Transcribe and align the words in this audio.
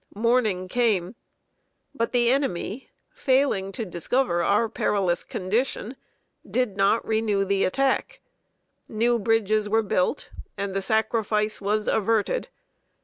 Morning 0.15 0.67
came, 0.67 1.13
but 1.93 2.11
the 2.11 2.31
enemy, 2.31 2.89
failing 3.13 3.71
to 3.73 3.85
discover 3.85 4.41
our 4.41 4.67
perilous 4.67 5.23
condition, 5.23 5.95
did 6.49 6.75
not 6.75 7.05
renew 7.07 7.45
the 7.45 7.63
attack; 7.65 8.19
new 8.89 9.19
bridges 9.19 9.69
were 9.69 9.83
built, 9.83 10.31
and 10.57 10.73
the 10.73 10.81
sacrifice 10.81 11.61
was 11.61 11.87
averted. 11.87 12.47